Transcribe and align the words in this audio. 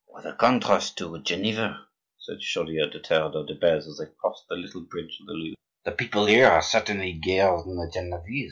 "What 0.07 0.25
a 0.25 0.33
contrast 0.33 0.97
to 0.97 1.19
Geneva!" 1.21 1.85
said 2.17 2.39
Chaudieu 2.41 2.89
to 2.89 2.99
Theodore 2.99 3.45
de 3.45 3.53
Beze, 3.53 3.87
as 3.87 3.99
they 3.99 4.11
crossed 4.19 4.45
the 4.49 4.55
little 4.55 4.81
bridge 4.81 5.19
of 5.21 5.27
the 5.27 5.33
Louvre. 5.33 5.57
"The 5.85 5.91
people 5.91 6.25
here 6.25 6.47
are 6.47 6.63
certainly 6.63 7.13
gayer 7.13 7.55
than 7.63 7.75
the 7.75 7.91
Genevese. 7.93 8.39